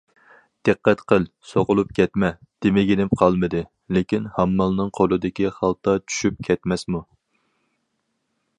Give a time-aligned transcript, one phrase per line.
[0.67, 2.31] -دىققەت قىل، سوقۇلۇپ كەتمە!...
[2.65, 3.61] دېمىگىنىم قالمىدى،
[3.97, 7.07] لېكىن ھاممالنىڭ قولىدىكى خالتا چۈشۈپ كەتمەسمۇ!